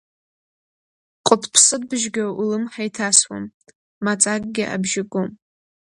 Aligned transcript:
Ҟытԥсытбыжьгьы 1.25 2.25
улымҳа 2.41 2.83
иҭасуам, 2.87 3.45
маҵакгьы 4.03 4.65
абжьы 4.75 5.03
гом. 5.11 5.29